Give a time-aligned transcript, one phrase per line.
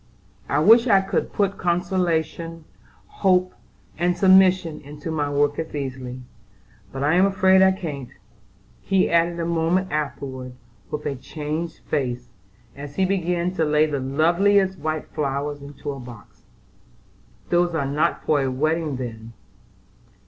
[0.49, 2.65] I wish I could put consolation,
[3.05, 3.53] hope,
[3.99, 6.23] and submission into my work as easily,
[6.91, 8.09] but I am afraid I can't,"
[8.81, 10.53] he added a moment afterward
[10.89, 12.29] with a changed face,
[12.75, 16.45] as he began to lay the loveliest white flowers into a box.
[17.49, 19.33] "Those are not for a wedding, then?"